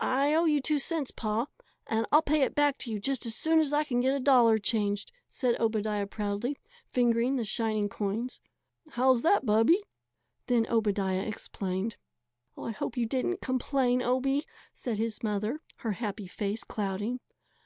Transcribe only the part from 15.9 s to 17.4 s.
happy face clouding.